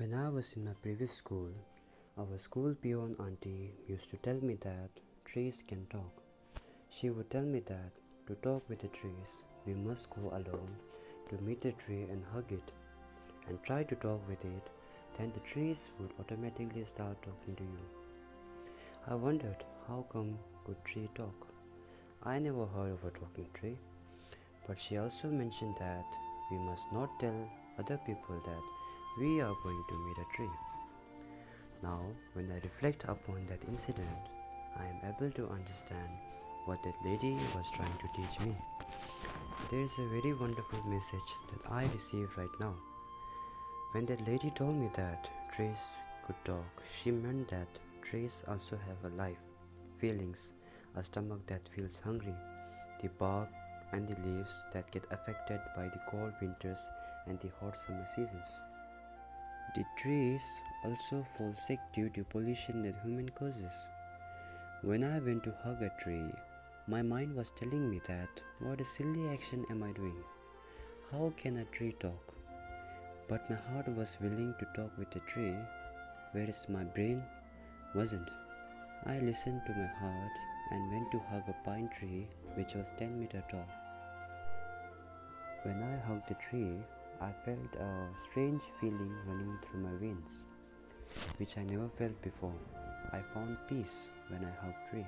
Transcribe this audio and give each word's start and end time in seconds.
When 0.00 0.14
I 0.14 0.30
was 0.30 0.54
in 0.54 0.64
my 0.64 0.72
previous 0.80 1.12
school, 1.12 1.50
our 2.16 2.38
school 2.38 2.74
peon 2.74 3.14
auntie 3.20 3.74
used 3.86 4.08
to 4.08 4.16
tell 4.16 4.40
me 4.42 4.54
that 4.62 4.88
trees 5.26 5.62
can 5.68 5.84
talk. 5.88 6.22
She 6.88 7.10
would 7.10 7.28
tell 7.28 7.42
me 7.42 7.60
that 7.66 7.92
to 8.26 8.34
talk 8.36 8.66
with 8.70 8.78
the 8.78 8.88
trees, 8.88 9.42
we 9.66 9.74
must 9.74 10.08
go 10.08 10.30
alone 10.30 10.74
to 11.28 11.36
meet 11.42 11.60
the 11.60 11.72
tree 11.72 12.04
and 12.04 12.24
hug 12.32 12.50
it, 12.50 12.72
and 13.46 13.62
try 13.62 13.82
to 13.82 13.94
talk 13.94 14.26
with 14.26 14.42
it, 14.42 14.70
then 15.18 15.32
the 15.34 15.40
trees 15.40 15.90
would 15.98 16.14
automatically 16.18 16.86
start 16.86 17.20
talking 17.20 17.54
to 17.56 17.62
you. 17.62 17.84
I 19.06 19.16
wondered 19.16 19.64
how 19.86 20.06
come 20.10 20.38
could 20.64 20.82
tree 20.82 21.10
talk? 21.14 21.46
I 22.22 22.38
never 22.38 22.64
heard 22.64 22.92
of 22.92 23.04
a 23.04 23.10
talking 23.10 23.48
tree, 23.52 23.76
but 24.66 24.80
she 24.80 24.96
also 24.96 25.28
mentioned 25.28 25.76
that 25.78 26.06
we 26.50 26.56
must 26.56 26.90
not 26.90 27.20
tell 27.20 27.38
other 27.78 27.98
people 28.06 28.40
that 28.46 28.79
we 29.18 29.40
are 29.40 29.54
going 29.62 29.84
to 29.88 29.98
meet 30.06 30.18
a 30.18 30.36
tree. 30.36 30.50
Now, 31.82 32.00
when 32.34 32.50
I 32.52 32.60
reflect 32.62 33.04
upon 33.04 33.46
that 33.46 33.64
incident, 33.68 34.28
I 34.78 34.84
am 34.84 35.14
able 35.14 35.30
to 35.32 35.48
understand 35.48 36.08
what 36.64 36.82
that 36.84 36.94
lady 37.04 37.36
was 37.56 37.70
trying 37.70 37.96
to 37.98 38.08
teach 38.14 38.38
me. 38.40 38.54
There 39.68 39.80
is 39.80 39.98
a 39.98 40.08
very 40.08 40.32
wonderful 40.32 40.78
message 40.86 41.34
that 41.50 41.70
I 41.70 41.86
received 41.92 42.38
right 42.38 42.60
now. 42.60 42.74
When 43.92 44.06
that 44.06 44.26
lady 44.28 44.50
told 44.50 44.76
me 44.76 44.88
that 44.94 45.28
trees 45.52 45.92
could 46.24 46.36
talk, 46.44 46.82
she 47.02 47.10
meant 47.10 47.48
that 47.48 47.68
trees 48.02 48.44
also 48.46 48.78
have 48.86 49.12
a 49.12 49.16
life, 49.16 49.42
feelings, 49.98 50.52
a 50.96 51.02
stomach 51.02 51.44
that 51.48 51.68
feels 51.74 51.98
hungry, 51.98 52.34
the 53.02 53.08
bark 53.18 53.48
and 53.92 54.06
the 54.06 54.16
leaves 54.26 54.54
that 54.72 54.90
get 54.92 55.04
affected 55.10 55.60
by 55.74 55.88
the 55.88 56.00
cold 56.08 56.32
winters 56.40 56.88
and 57.26 57.40
the 57.40 57.50
hot 57.60 57.76
summer 57.76 58.06
seasons. 58.14 58.58
The 59.72 59.84
trees 59.94 60.60
also 60.82 61.22
fall 61.22 61.54
sick 61.54 61.78
due 61.92 62.10
to 62.10 62.24
pollution 62.24 62.82
that 62.82 63.00
human 63.04 63.28
causes. 63.28 63.86
When 64.82 65.04
I 65.04 65.20
went 65.20 65.44
to 65.44 65.52
hug 65.62 65.80
a 65.80 65.90
tree, 65.90 66.34
my 66.88 67.02
mind 67.02 67.36
was 67.36 67.52
telling 67.52 67.88
me 67.88 68.00
that 68.08 68.42
what 68.58 68.80
a 68.80 68.84
silly 68.84 69.28
action 69.28 69.64
am 69.70 69.84
I 69.84 69.92
doing? 69.92 70.24
How 71.12 71.32
can 71.36 71.58
a 71.58 71.64
tree 71.66 71.92
talk? 72.00 72.34
But 73.28 73.48
my 73.48 73.56
heart 73.56 73.86
was 73.94 74.18
willing 74.20 74.54
to 74.58 74.66
talk 74.74 74.90
with 74.98 75.12
the 75.12 75.20
tree, 75.20 75.56
whereas 76.32 76.68
my 76.68 76.82
brain 76.82 77.22
wasn't. 77.94 78.28
I 79.06 79.20
listened 79.20 79.62
to 79.66 79.72
my 79.72 79.86
heart 79.86 80.32
and 80.72 80.90
went 80.90 81.12
to 81.12 81.20
hug 81.30 81.48
a 81.48 81.52
pine 81.64 81.88
tree 81.90 82.26
which 82.54 82.74
was 82.74 82.92
10 82.98 83.20
meter 83.20 83.44
tall. 83.48 83.68
When 85.62 85.80
I 85.80 85.96
hugged 86.06 86.28
the 86.28 86.34
tree, 86.34 86.82
I 87.20 87.32
felt 87.44 87.74
a 87.78 88.08
strange 88.30 88.62
feeling 88.80 89.14
running 89.26 89.58
through 89.62 89.80
my 89.80 89.94
veins, 90.00 90.42
which 91.36 91.58
I 91.58 91.64
never 91.64 91.90
felt 91.98 92.20
before. 92.22 92.54
I 93.12 93.20
found 93.34 93.58
peace 93.68 94.08
when 94.28 94.42
I 94.42 94.64
hugged 94.64 94.90
tree. 94.90 95.06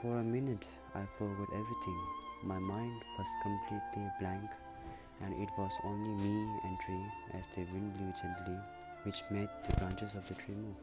For 0.00 0.18
a 0.18 0.24
minute, 0.24 0.64
I 0.94 1.04
forgot 1.18 1.48
everything. 1.52 2.00
My 2.44 2.58
mind 2.58 3.02
was 3.18 3.28
completely 3.42 4.10
blank, 4.20 4.48
and 5.20 5.34
it 5.34 5.50
was 5.58 5.72
only 5.84 6.14
me 6.14 6.60
and 6.64 6.80
tree 6.80 7.06
as 7.34 7.46
the 7.48 7.64
wind 7.72 7.92
blew 7.98 8.12
gently, 8.22 8.58
which 9.02 9.22
made 9.30 9.50
the 9.68 9.76
branches 9.76 10.14
of 10.14 10.26
the 10.28 10.34
tree 10.34 10.54
move. 10.54 10.76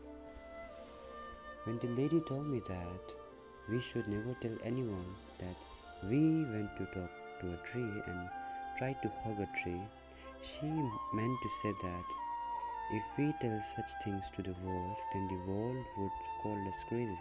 When 1.64 1.80
the 1.80 1.88
lady 1.88 2.22
told 2.28 2.46
me 2.46 2.62
that 2.68 3.14
we 3.68 3.82
should 3.82 4.08
never 4.08 4.36
tell 4.42 4.58
anyone 4.64 5.16
that 5.40 5.56
we 6.04 6.46
went 6.46 6.76
to 6.78 6.86
talk 6.94 7.12
to 7.42 7.54
a 7.54 7.58
tree 7.72 8.04
and 8.06 8.30
tried 8.78 9.02
to 9.02 9.12
hug 9.24 9.40
a 9.40 9.50
tree, 9.64 9.82
she 10.44 10.68
meant 11.14 11.38
to 11.42 11.50
say 11.62 11.72
that 11.82 12.06
if 12.92 13.04
we 13.18 13.34
tell 13.40 13.60
such 13.76 13.92
things 14.04 14.24
to 14.36 14.44
the 14.44 14.56
world, 14.64 14.98
then 15.14 15.28
the 15.28 15.52
world 15.52 15.86
would 15.98 16.12
call 16.42 16.68
us 16.68 16.76
crazy, 16.90 17.18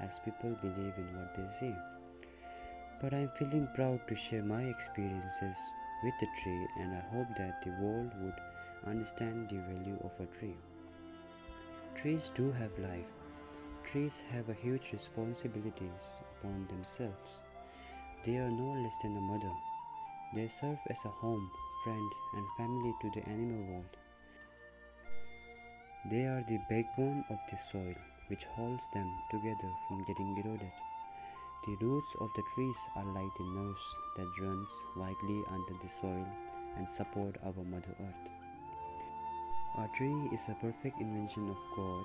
as 0.00 0.18
people 0.24 0.56
believe 0.60 0.94
in 0.98 1.16
what 1.16 1.34
they 1.36 1.48
see. 1.60 1.74
But 3.00 3.14
I'm 3.14 3.30
feeling 3.38 3.68
proud 3.74 4.00
to 4.08 4.16
share 4.16 4.42
my 4.42 4.64
experiences 4.64 5.56
with 6.02 6.14
the 6.20 6.26
tree, 6.42 6.66
and 6.80 6.92
I 6.92 7.00
hope 7.14 7.28
that 7.38 7.62
the 7.62 7.70
world 7.80 8.10
would 8.20 8.34
understand 8.84 9.48
the 9.48 9.60
value 9.72 9.98
of 10.02 10.12
a 10.18 10.26
tree. 10.38 10.56
Trees 11.94 12.30
do 12.34 12.50
have 12.52 12.76
life. 12.78 13.12
Trees 13.84 14.14
have 14.32 14.48
a 14.48 14.54
huge 14.54 14.90
responsibilities 14.92 16.04
upon 16.20 16.66
themselves. 16.66 17.30
They 18.24 18.36
are 18.36 18.50
no 18.50 18.82
less 18.82 18.98
than 19.02 19.16
a 19.16 19.20
mother. 19.20 19.52
They 20.34 20.48
serve 20.60 20.78
as 20.90 20.98
a 21.04 21.08
home 21.08 21.50
friend, 21.84 22.12
and 22.34 22.46
family 22.56 22.94
to 23.00 23.10
the 23.10 23.26
animal 23.28 23.64
world. 23.72 23.96
They 26.10 26.24
are 26.26 26.42
the 26.48 26.58
backbone 26.68 27.24
of 27.30 27.38
the 27.50 27.58
soil 27.58 27.94
which 28.28 28.44
holds 28.56 28.82
them 28.94 29.10
together 29.30 29.70
from 29.86 30.04
getting 30.04 30.36
eroded. 30.38 30.72
The 31.66 31.76
roots 31.76 32.08
of 32.20 32.30
the 32.34 32.42
trees 32.54 32.76
are 32.96 33.04
like 33.04 33.34
the 33.36 33.44
nerves 33.44 33.86
that 34.16 34.40
runs 34.40 34.70
widely 34.96 35.42
under 35.50 35.74
the 35.82 35.90
soil 36.00 36.26
and 36.76 36.88
support 36.88 37.36
our 37.44 37.64
Mother 37.64 37.94
Earth. 38.00 38.30
A 39.78 39.88
tree 39.96 40.28
is 40.32 40.48
a 40.48 40.54
perfect 40.54 41.00
invention 41.00 41.50
of 41.50 41.58
God 41.76 42.04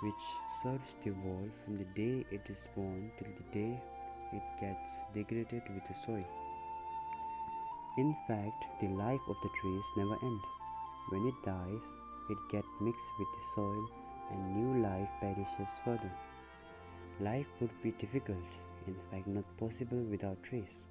which 0.00 0.24
serves 0.62 0.96
the 1.02 1.12
world 1.12 1.50
from 1.64 1.78
the 1.78 1.88
day 1.94 2.26
it 2.30 2.42
is 2.50 2.68
born 2.76 3.10
till 3.18 3.32
the 3.38 3.58
day 3.58 3.80
it 4.32 4.42
gets 4.60 5.00
degraded 5.14 5.62
with 5.72 5.86
the 5.88 5.94
soil. 5.94 6.45
In 7.98 8.14
fact, 8.28 8.66
the 8.78 8.88
life 8.88 9.26
of 9.26 9.36
the 9.42 9.48
trees 9.58 9.84
never 9.96 10.16
ends. 10.22 10.44
When 11.08 11.26
it 11.26 11.42
dies, 11.42 11.98
it 12.28 12.38
gets 12.50 12.68
mixed 12.78 13.10
with 13.18 13.28
the 13.34 13.44
soil 13.54 13.88
and 14.30 14.52
new 14.52 14.82
life 14.82 15.08
perishes 15.20 15.80
further. 15.82 16.12
Life 17.20 17.46
would 17.60 17.70
be 17.82 17.92
difficult, 17.92 18.50
in 18.86 18.96
fact 19.10 19.26
not 19.26 19.44
possible 19.56 20.02
without 20.10 20.42
trees. 20.42 20.82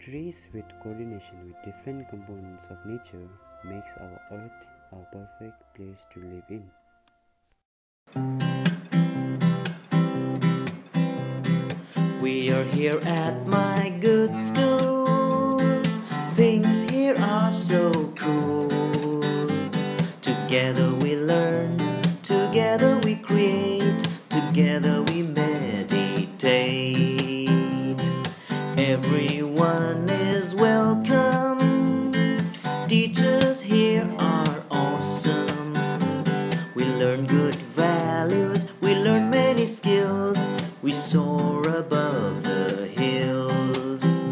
Trees 0.00 0.48
with 0.52 0.64
coordination 0.82 1.46
with 1.46 1.64
different 1.64 2.08
components 2.08 2.66
of 2.70 2.86
nature 2.86 3.28
makes 3.64 3.92
our 4.00 4.20
earth 4.32 4.66
a 4.90 4.96
perfect 5.14 5.62
place 5.76 6.04
to 6.12 6.20
live 6.20 6.48
in. 6.50 6.64
We 12.20 12.50
are 12.50 12.64
here 12.64 12.98
at 13.04 13.46
my 13.46 13.90
good 14.00 14.11
we 23.12 23.18
create, 23.18 24.08
together 24.30 25.02
we 25.08 25.22
meditate. 25.22 26.30
Everyone 28.78 30.08
is 30.08 30.54
welcome. 30.54 31.92
Teachers 32.88 33.60
here 33.60 34.10
are 34.18 34.64
awesome. 34.70 35.74
We 36.74 36.84
learn 36.84 37.26
good 37.26 37.56
values, 37.56 38.64
we 38.80 38.94
learn 38.94 39.28
many 39.28 39.66
skills. 39.66 40.48
We 40.80 40.92
soar 40.92 41.68
above 41.68 42.44
the 42.44 42.86
hills. 42.86 44.22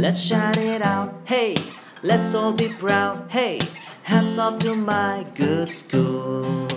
Let's 0.00 0.20
shout 0.20 0.56
it 0.56 0.82
out, 0.82 1.14
hey, 1.24 1.54
let's 2.02 2.34
all 2.34 2.52
be 2.52 2.68
proud, 2.68 3.30
hey, 3.30 3.60
hats 4.02 4.38
off 4.38 4.58
to 4.60 4.74
my 4.74 5.24
good 5.36 5.72
school. 5.72 6.75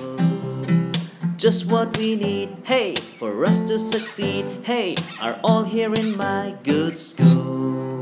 Just 1.39 1.71
what 1.71 1.97
we 1.97 2.17
need, 2.17 2.49
hey, 2.65 2.95
for 2.95 3.45
us 3.45 3.61
to 3.61 3.79
succeed, 3.79 4.43
hey, 4.63 4.97
are 5.21 5.39
all 5.41 5.63
here 5.63 5.93
in 5.93 6.17
my 6.17 6.53
good 6.63 6.99
school. 6.99 7.98